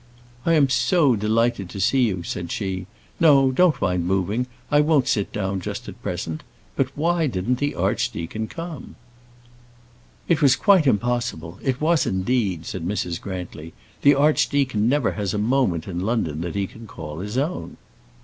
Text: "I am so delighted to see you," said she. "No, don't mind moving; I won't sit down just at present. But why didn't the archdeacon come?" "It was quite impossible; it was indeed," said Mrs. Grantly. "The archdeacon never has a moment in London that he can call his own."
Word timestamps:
"I 0.47 0.53
am 0.53 0.67
so 0.67 1.15
delighted 1.15 1.69
to 1.69 1.79
see 1.79 2.01
you," 2.07 2.23
said 2.23 2.51
she. 2.51 2.87
"No, 3.19 3.51
don't 3.51 3.79
mind 3.79 4.07
moving; 4.07 4.47
I 4.71 4.81
won't 4.81 5.07
sit 5.07 5.31
down 5.31 5.61
just 5.61 5.87
at 5.87 6.01
present. 6.01 6.41
But 6.75 6.87
why 6.97 7.27
didn't 7.27 7.59
the 7.59 7.75
archdeacon 7.75 8.47
come?" 8.47 8.95
"It 10.27 10.41
was 10.41 10.55
quite 10.55 10.87
impossible; 10.87 11.59
it 11.61 11.79
was 11.79 12.07
indeed," 12.07 12.65
said 12.65 12.83
Mrs. 12.83 13.21
Grantly. 13.21 13.73
"The 14.01 14.15
archdeacon 14.15 14.89
never 14.89 15.11
has 15.11 15.35
a 15.35 15.37
moment 15.37 15.87
in 15.87 15.99
London 15.99 16.41
that 16.41 16.55
he 16.55 16.65
can 16.65 16.87
call 16.87 17.19
his 17.19 17.37
own." 17.37 17.77